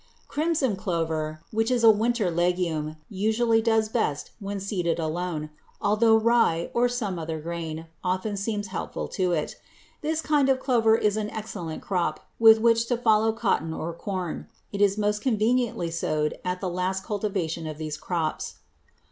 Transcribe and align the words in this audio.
Crimson 0.27 0.75
clover, 0.75 1.43
which 1.51 1.69
is 1.69 1.83
a 1.83 1.91
winter 1.91 2.31
legume, 2.31 2.95
usually 3.07 3.61
does 3.61 3.87
best 3.87 4.31
when 4.39 4.59
seeded 4.59 4.97
alone, 4.97 5.51
although 5.79 6.15
rye 6.17 6.71
or 6.73 6.89
some 6.89 7.19
other 7.19 7.39
grain 7.39 7.85
often 8.03 8.35
seems 8.35 8.69
helpful 8.69 9.07
to 9.09 9.31
it. 9.33 9.57
This 10.01 10.19
kind 10.23 10.49
of 10.49 10.59
clover 10.59 10.97
is 10.97 11.17
an 11.17 11.29
excellent 11.29 11.83
crop 11.83 12.27
with 12.39 12.57
which 12.59 12.87
to 12.87 12.97
follow 12.97 13.31
cotton 13.31 13.75
or 13.75 13.93
corn. 13.93 14.47
It 14.71 14.81
is 14.81 14.97
most 14.97 15.21
conveniently 15.21 15.91
sowed 15.91 16.39
at 16.43 16.61
the 16.61 16.69
last 16.71 17.03
cultivation 17.03 17.67
of 17.67 17.77
these 17.77 17.95
crops. 17.97 18.55